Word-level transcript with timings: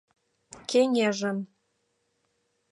Кеҥежым. 0.69 1.37